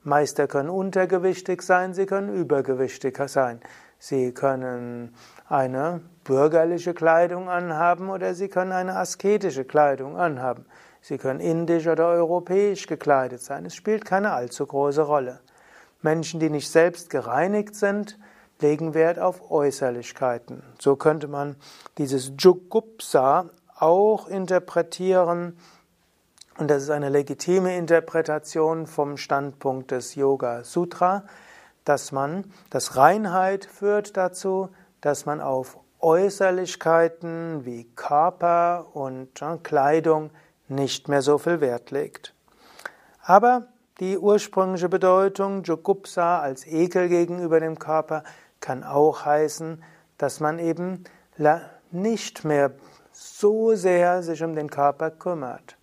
Meister 0.04 0.46
können 0.46 0.70
untergewichtig 0.70 1.62
sein, 1.62 1.94
sie 1.94 2.06
können 2.06 2.32
übergewichtig 2.32 3.18
sein. 3.26 3.60
Sie 3.98 4.32
können 4.32 5.14
eine 5.48 6.00
bürgerliche 6.22 6.94
Kleidung 6.94 7.48
anhaben 7.48 8.10
oder 8.10 8.34
sie 8.34 8.48
können 8.48 8.72
eine 8.72 8.96
asketische 8.96 9.64
Kleidung 9.64 10.16
anhaben. 10.16 10.66
Sie 11.06 11.18
können 11.18 11.38
indisch 11.38 11.86
oder 11.86 12.08
europäisch 12.08 12.88
gekleidet 12.88 13.40
sein. 13.40 13.64
Es 13.64 13.76
spielt 13.76 14.04
keine 14.04 14.32
allzu 14.32 14.66
große 14.66 15.02
Rolle. 15.02 15.38
Menschen, 16.02 16.40
die 16.40 16.50
nicht 16.50 16.68
selbst 16.68 17.10
gereinigt 17.10 17.76
sind, 17.76 18.18
legen 18.58 18.92
Wert 18.92 19.20
auf 19.20 19.52
Äußerlichkeiten. 19.52 20.64
So 20.80 20.96
könnte 20.96 21.28
man 21.28 21.54
dieses 21.96 22.32
Jugupsa 22.36 23.50
auch 23.78 24.26
interpretieren 24.26 25.56
und 26.58 26.72
das 26.72 26.82
ist 26.82 26.90
eine 26.90 27.08
legitime 27.08 27.76
Interpretation 27.76 28.88
vom 28.88 29.16
Standpunkt 29.16 29.92
des 29.92 30.16
Yoga 30.16 30.64
Sutra, 30.64 31.22
dass 31.84 32.10
man, 32.10 32.52
dass 32.70 32.96
Reinheit 32.96 33.64
führt 33.64 34.16
dazu, 34.16 34.70
dass 35.02 35.24
man 35.24 35.40
auf 35.40 35.78
Äußerlichkeiten 36.00 37.64
wie 37.64 37.84
Körper 37.94 38.88
und 38.92 39.38
ja, 39.38 39.56
Kleidung 39.62 40.30
nicht 40.68 41.08
mehr 41.08 41.22
so 41.22 41.38
viel 41.38 41.60
Wert 41.60 41.90
legt. 41.90 42.34
Aber 43.22 43.66
die 44.00 44.18
ursprüngliche 44.18 44.88
Bedeutung 44.88 45.62
Jogupsa 45.62 46.40
als 46.40 46.66
Ekel 46.66 47.08
gegenüber 47.08 47.60
dem 47.60 47.78
Körper 47.78 48.24
kann 48.60 48.84
auch 48.84 49.24
heißen, 49.24 49.82
dass 50.18 50.40
man 50.40 50.58
eben 50.58 51.04
nicht 51.90 52.44
mehr 52.44 52.72
so 53.12 53.74
sehr 53.74 54.22
sich 54.22 54.42
um 54.42 54.54
den 54.54 54.68
Körper 54.68 55.10
kümmert. 55.10 55.76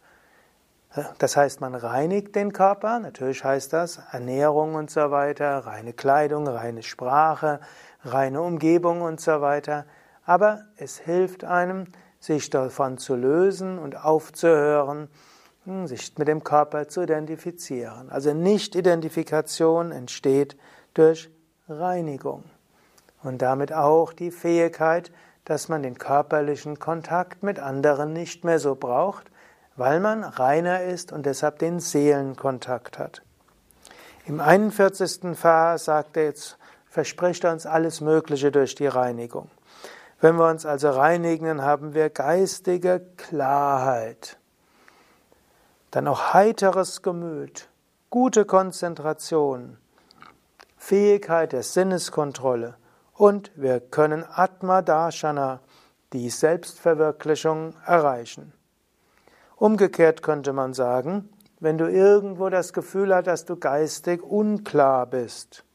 Das 1.17 1.35
heißt, 1.35 1.59
man 1.59 1.73
reinigt 1.73 2.35
den 2.35 2.53
Körper, 2.53 2.99
natürlich 2.99 3.43
heißt 3.43 3.73
das 3.73 3.99
Ernährung 4.11 4.75
und 4.75 4.91
so 4.91 5.09
weiter, 5.09 5.65
reine 5.65 5.93
Kleidung, 5.93 6.47
reine 6.47 6.83
Sprache, 6.83 7.59
reine 8.03 8.41
Umgebung 8.43 9.01
und 9.01 9.19
so 9.19 9.41
weiter. 9.41 9.85
Aber 10.23 10.65
es 10.77 10.99
hilft 10.99 11.45
einem, 11.45 11.85
sich 12.23 12.49
davon 12.49 12.97
zu 12.97 13.15
lösen 13.15 13.77
und 13.77 14.01
aufzuhören, 14.01 15.09
hm, 15.65 15.87
sich 15.87 16.17
mit 16.17 16.29
dem 16.29 16.41
Körper 16.41 16.87
zu 16.87 17.01
identifizieren. 17.01 18.09
Also 18.09 18.33
Nicht-Identifikation 18.33 19.91
entsteht 19.91 20.55
durch 20.93 21.29
Reinigung. 21.67 22.45
Und 23.23 23.41
damit 23.41 23.73
auch 23.73 24.13
die 24.13 24.31
Fähigkeit, 24.31 25.11
dass 25.43 25.67
man 25.67 25.83
den 25.83 25.97
körperlichen 25.97 26.79
Kontakt 26.79 27.43
mit 27.43 27.59
anderen 27.59 28.13
nicht 28.13 28.45
mehr 28.45 28.59
so 28.59 28.75
braucht, 28.75 29.29
weil 29.75 29.99
man 29.99 30.23
reiner 30.23 30.83
ist 30.83 31.11
und 31.11 31.25
deshalb 31.25 31.59
den 31.59 31.81
Seelenkontakt 31.81 32.99
hat. 32.99 33.21
Im 34.25 34.39
41. 34.39 35.35
Vers 35.35 35.85
sagt 35.85 36.15
er 36.15 36.23
jetzt, 36.23 36.57
verspricht 36.85 37.43
er 37.43 37.51
uns 37.51 37.65
alles 37.65 37.99
Mögliche 37.99 38.49
durch 38.49 38.75
die 38.75 38.87
Reinigung. 38.87 39.49
Wenn 40.23 40.37
wir 40.37 40.49
uns 40.49 40.65
also 40.65 40.89
reinigen, 40.89 41.47
dann 41.47 41.63
haben 41.63 41.93
wir 41.93 42.09
geistige 42.09 43.01
Klarheit, 43.17 44.37
dann 45.91 46.07
auch 46.07 46.33
heiteres 46.33 47.01
Gemüt, 47.01 47.67
gute 48.09 48.45
Konzentration, 48.45 49.75
Fähigkeit 50.77 51.51
der 51.51 51.63
Sinneskontrolle 51.63 52.77
und 53.13 53.51
wir 53.55 53.81
können 53.81 54.23
Atma 54.33 54.81
Darshana, 54.81 55.59
die 56.13 56.29
Selbstverwirklichung, 56.29 57.73
erreichen. 57.85 58.53
Umgekehrt 59.57 60.23
könnte 60.23 60.53
man 60.53 60.73
sagen, 60.73 61.27
wenn 61.59 61.77
du 61.77 61.91
irgendwo 61.91 62.47
das 62.47 62.71
Gefühl 62.71 63.13
hast, 63.13 63.27
dass 63.27 63.43
du 63.43 63.57
geistig 63.57 64.23
unklar 64.23 65.05
bist, 65.05 65.65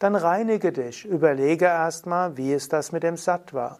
dann 0.00 0.16
reinige 0.16 0.72
dich, 0.72 1.04
überlege 1.04 1.66
erstmal, 1.66 2.36
wie 2.36 2.52
ist 2.52 2.72
das 2.72 2.90
mit 2.90 3.04
dem 3.04 3.16
Sattva. 3.16 3.78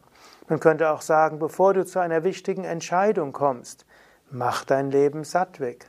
Man 0.49 0.61
könnte 0.61 0.91
auch 0.91 1.01
sagen, 1.01 1.39
bevor 1.39 1.75
du 1.75 1.85
zu 1.85 1.99
einer 1.99 2.23
wichtigen 2.25 2.65
Entscheidung 2.65 3.33
kommst, 3.33 3.87
mach 4.31 4.65
dein 4.65 4.91
Leben 4.91 5.25
sattwig. 5.25 5.87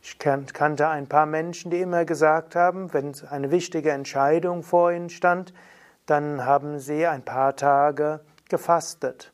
Ich 0.00 0.18
kannte 0.20 0.88
ein 0.88 1.08
paar 1.08 1.26
Menschen, 1.26 1.72
die 1.72 1.80
immer 1.80 2.04
gesagt 2.04 2.54
haben, 2.54 2.92
wenn 2.92 3.12
eine 3.28 3.50
wichtige 3.50 3.90
Entscheidung 3.90 4.62
vor 4.62 4.92
ihnen 4.92 5.10
stand, 5.10 5.52
dann 6.06 6.44
haben 6.44 6.78
sie 6.78 7.06
ein 7.06 7.24
paar 7.24 7.56
Tage 7.56 8.20
gefastet. 8.48 9.32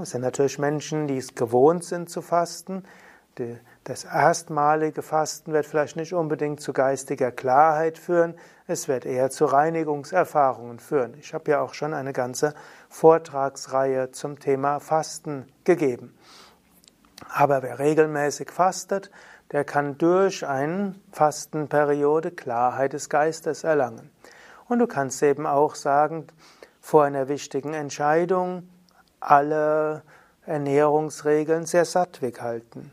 Es 0.00 0.10
sind 0.10 0.22
natürlich 0.22 0.58
Menschen, 0.58 1.08
die 1.08 1.18
es 1.18 1.34
gewohnt 1.34 1.84
sind 1.84 2.08
zu 2.08 2.22
fasten. 2.22 2.84
Das 3.84 4.04
erstmalige 4.04 5.02
Fasten 5.02 5.52
wird 5.52 5.66
vielleicht 5.66 5.96
nicht 5.96 6.14
unbedingt 6.14 6.60
zu 6.60 6.72
geistiger 6.72 7.32
Klarheit 7.32 7.98
führen, 7.98 8.34
es 8.68 8.86
wird 8.86 9.04
eher 9.04 9.30
zu 9.30 9.44
Reinigungserfahrungen 9.44 10.78
führen. 10.78 11.14
Ich 11.18 11.34
habe 11.34 11.50
ja 11.50 11.60
auch 11.60 11.74
schon 11.74 11.92
eine 11.92 12.12
ganze 12.12 12.54
Vortragsreihe 12.88 14.12
zum 14.12 14.38
Thema 14.38 14.78
Fasten 14.78 15.46
gegeben. 15.64 16.16
Aber 17.28 17.62
wer 17.64 17.80
regelmäßig 17.80 18.52
fastet, 18.52 19.10
der 19.50 19.64
kann 19.64 19.98
durch 19.98 20.46
eine 20.46 20.94
Fastenperiode 21.10 22.30
Klarheit 22.30 22.92
des 22.92 23.08
Geistes 23.08 23.64
erlangen. 23.64 24.10
Und 24.68 24.78
du 24.78 24.86
kannst 24.86 25.22
eben 25.24 25.44
auch 25.44 25.74
sagen, 25.74 26.28
vor 26.80 27.02
einer 27.02 27.28
wichtigen 27.28 27.74
Entscheidung 27.74 28.68
alle 29.18 30.02
Ernährungsregeln 30.46 31.66
sehr 31.66 31.84
sattwig 31.84 32.40
halten. 32.40 32.92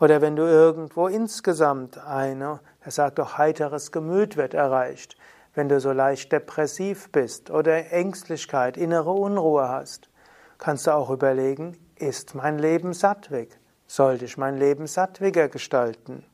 Oder 0.00 0.20
wenn 0.20 0.36
du 0.36 0.42
irgendwo 0.42 1.08
insgesamt 1.08 1.98
eine, 1.98 2.60
er 2.80 2.90
sagt 2.90 3.18
doch, 3.18 3.36
heiteres 3.36 3.90
Gemüt 3.90 4.36
wird 4.36 4.54
erreicht. 4.54 5.16
Wenn 5.54 5.68
du 5.68 5.80
so 5.80 5.92
leicht 5.92 6.30
depressiv 6.30 7.10
bist 7.10 7.50
oder 7.50 7.90
Ängstlichkeit, 7.90 8.76
innere 8.76 9.10
Unruhe 9.10 9.68
hast, 9.68 10.08
kannst 10.58 10.86
du 10.86 10.92
auch 10.94 11.10
überlegen, 11.10 11.76
ist 11.96 12.34
mein 12.34 12.58
Leben 12.58 12.92
sattwig? 12.92 13.58
Sollte 13.88 14.26
ich 14.26 14.36
mein 14.36 14.56
Leben 14.58 14.86
sattwiger 14.86 15.48
gestalten? 15.48 16.24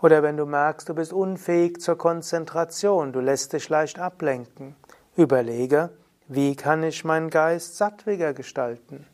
Oder 0.00 0.24
wenn 0.24 0.36
du 0.36 0.46
merkst, 0.46 0.88
du 0.88 0.94
bist 0.94 1.12
unfähig 1.12 1.80
zur 1.80 1.96
Konzentration, 1.96 3.12
du 3.12 3.20
lässt 3.20 3.52
dich 3.52 3.68
leicht 3.68 4.00
ablenken, 4.00 4.74
überlege, 5.14 5.90
wie 6.26 6.56
kann 6.56 6.82
ich 6.82 7.04
meinen 7.04 7.30
Geist 7.30 7.76
sattwiger 7.76 8.32
gestalten? 8.32 9.06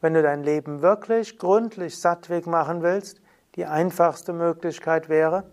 Wenn 0.00 0.14
du 0.14 0.22
dein 0.22 0.42
Leben 0.42 0.80
wirklich 0.80 1.38
gründlich 1.38 2.00
sattweg 2.00 2.46
machen 2.46 2.82
willst, 2.82 3.20
die 3.56 3.66
einfachste 3.66 4.32
Möglichkeit 4.32 5.10
wäre, 5.10 5.44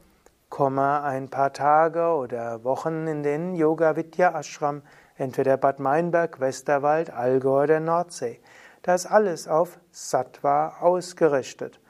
komme 0.47 1.03
ein 1.03 1.27
paar 1.27 1.51
Tage 1.51 2.15
oder 2.15 2.63
Wochen 2.63 3.05
in 3.05 3.21
den 3.21 3.53
Yoga 3.53 3.97
Vidya 3.97 4.39
Ashram, 4.39 4.81
entweder 5.17 5.57
Bad 5.57 5.81
Meinberg, 5.81 6.39
Westerwald, 6.39 7.09
Allgäu 7.09 7.63
oder 7.63 7.81
Nordsee. 7.81 8.39
Da 8.83 8.95
ist 8.95 9.07
alles 9.07 9.49
auf 9.49 9.77
Sattva 9.91 10.77
ausgerichtet. 10.79 11.81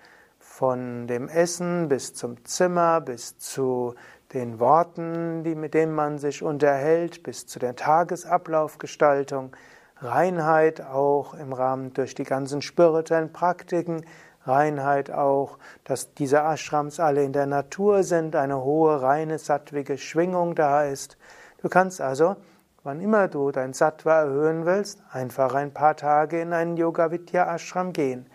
Von 0.57 1.05
dem 1.07 1.27
Essen 1.27 1.89
bis 1.89 2.13
zum 2.13 2.45
Zimmer, 2.45 3.01
bis 3.01 3.37
zu 3.37 3.93
den 4.31 4.57
Worten, 4.57 5.43
die, 5.43 5.53
mit 5.53 5.73
denen 5.73 5.93
man 5.93 6.17
sich 6.17 6.43
unterhält, 6.43 7.23
bis 7.23 7.45
zu 7.45 7.59
der 7.59 7.75
Tagesablaufgestaltung, 7.75 9.51
Reinheit 9.97 10.79
auch 10.79 11.33
im 11.33 11.51
Rahmen 11.51 11.93
durch 11.93 12.15
die 12.15 12.23
ganzen 12.23 12.61
spirituellen 12.61 13.33
Praktiken, 13.33 14.05
Reinheit 14.45 15.11
auch, 15.11 15.57
dass 15.83 16.13
diese 16.13 16.37
Ashrams 16.37 17.01
alle 17.01 17.25
in 17.25 17.33
der 17.33 17.47
Natur 17.47 18.03
sind, 18.03 18.33
eine 18.37 18.63
hohe, 18.63 19.01
reine, 19.01 19.39
sattwige 19.39 19.97
Schwingung 19.97 20.55
da 20.55 20.85
ist. 20.85 21.17
Du 21.61 21.67
kannst 21.67 21.99
also, 21.99 22.37
wann 22.81 23.01
immer 23.01 23.27
du 23.27 23.51
dein 23.51 23.73
Sattva 23.73 24.21
erhöhen 24.21 24.65
willst, 24.65 25.03
einfach 25.11 25.53
ein 25.53 25.73
paar 25.73 25.97
Tage 25.97 26.39
in 26.39 26.53
einen 26.53 26.77
Yoga 26.77 27.11
Vidya 27.11 27.53
Ashram 27.53 27.91
gehen. 27.91 28.25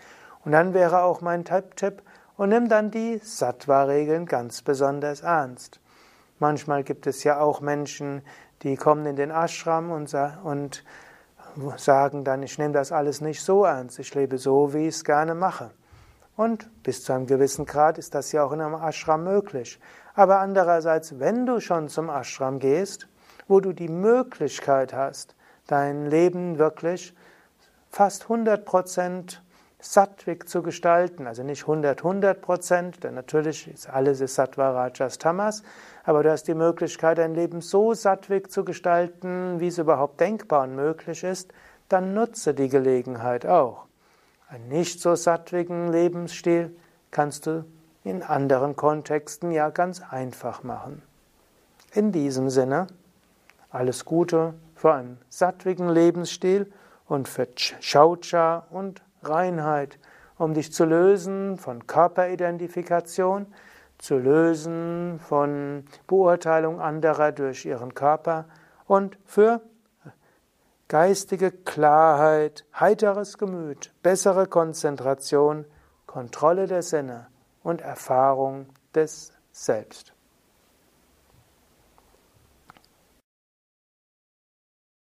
Und 0.45 0.53
dann 0.53 0.75
wäre 0.75 1.03
auch 1.03 1.23
mein 1.23 1.45
Tipp, 1.45 2.03
und 2.41 2.49
nimm 2.49 2.71
dann 2.71 2.91
die 2.91 3.21
Sattva-Regeln 3.23 4.25
ganz 4.25 4.63
besonders 4.63 5.21
ernst. 5.21 5.79
Manchmal 6.39 6.85
gibt 6.85 7.07
es 7.07 7.23
ja 7.23 7.39
auch 7.39 7.61
Menschen, 7.61 8.23
die 8.63 8.77
kommen 8.77 9.05
in 9.05 9.17
den 9.17 9.31
Ashram 9.31 9.91
und, 9.91 10.17
und 10.43 10.83
sagen 11.77 12.25
dann, 12.25 12.43
ich 12.43 12.59
nehme 12.59 12.73
das 12.73 12.93
alles 12.93 13.21
nicht 13.21 13.43
so 13.43 13.67
ernst, 13.67 13.99
ich 13.99 14.15
lebe 14.15 14.39
so, 14.39 14.73
wie 14.73 14.89
ich 14.89 14.95
es 14.95 15.05
gerne 15.05 15.35
mache. 15.35 15.71
Und 16.35 16.71
bis 16.83 17.05
zu 17.05 17.13
einem 17.13 17.27
gewissen 17.27 17.67
Grad 17.67 17.99
ist 17.99 18.15
das 18.15 18.33
ja 18.33 18.43
auch 18.43 18.53
in 18.53 18.63
einem 18.63 18.75
Ashram 18.75 19.23
möglich. 19.23 19.79
Aber 20.15 20.39
andererseits, 20.39 21.19
wenn 21.19 21.45
du 21.45 21.61
schon 21.61 21.91
zum 21.91 22.09
Ashram 22.09 22.59
gehst, 22.59 23.07
wo 23.49 23.61
du 23.61 23.75
die 23.75 23.91
Möglichkeit 23.91 24.95
hast, 24.95 25.37
dein 25.67 26.07
Leben 26.07 26.59
wirklich 26.59 27.15
fast 27.91 28.23
100 28.23 28.65
Prozent 28.65 29.43
sattwig 29.81 30.49
zu 30.49 30.63
gestalten, 30.63 31.27
also 31.27 31.43
nicht 31.43 31.63
100, 31.63 31.99
100 31.99 32.41
Prozent, 32.41 33.05
denn 33.05 33.15
natürlich 33.15 33.69
ist 33.73 33.89
alles 33.89 34.21
ist 34.21 34.35
Sattva, 34.35 34.71
Rajas, 34.71 35.19
Tamas, 35.19 35.63
aber 36.05 36.23
du 36.23 36.31
hast 36.31 36.45
die 36.49 36.55
Möglichkeit, 36.55 37.19
dein 37.19 37.35
Leben 37.35 37.61
so 37.61 37.95
sattwig 37.95 38.51
zu 38.51 38.65
gestalten, 38.65 39.61
wie 39.61 39.69
es 39.69 39.79
überhaupt 39.79 40.21
denkbar 40.21 40.65
und 40.65 40.77
möglich 40.77 41.25
ist, 41.25 41.53
dann 41.89 42.15
nutze 42.15 42.55
die 42.55 42.69
Gelegenheit 42.69 43.47
auch. 43.47 43.87
Einen 44.49 44.69
nicht 44.69 45.01
so 45.01 45.15
sattwigen 45.15 45.93
Lebensstil 45.93 46.75
kannst 47.11 47.47
du 47.47 47.65
in 48.05 48.23
anderen 48.23 48.77
Kontexten 48.77 49.51
ja 49.53 49.71
ganz 49.71 50.03
einfach 50.11 50.63
machen. 50.63 51.03
In 51.93 52.13
diesem 52.13 52.51
Sinne, 52.51 52.87
alles 53.71 54.05
Gute 54.05 54.55
für 54.75 54.95
einen 54.95 55.19
sattwigen 55.29 55.89
Lebensstil 55.89 56.73
und 57.07 57.29
für 57.29 57.49
Shaucha 57.57 58.67
und 58.71 59.03
Reinheit, 59.23 59.99
um 60.39 60.55
dich 60.55 60.73
zu 60.73 60.85
lösen 60.85 61.59
von 61.59 61.87
Körperidentifikation, 61.87 63.47
zu 63.99 64.17
lösen 64.17 65.19
von 65.19 65.85
Beurteilung 66.07 66.81
anderer 66.81 67.33
durch 67.33 67.67
ihren 67.67 67.95
Körper 67.95 68.47
und 68.87 69.19
für 69.25 69.61
geistige 70.89 71.53
Klarheit, 71.53 72.65
heiteres 72.79 73.39
Gemüt, 73.39 73.93
bessere 74.03 74.47
Konzentration, 74.47 75.67
Kontrolle 76.07 76.67
der 76.67 76.83
Sinne 76.83 77.29
und 77.63 77.81
Erfahrung 77.81 78.67
des 78.95 79.33
Selbst. 79.53 80.15